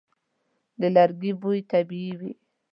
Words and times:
د 0.79 0.81
لرګي 0.95 1.31
بوی 1.41 1.59
طبیعي 1.71 2.11
وي. 2.19 2.31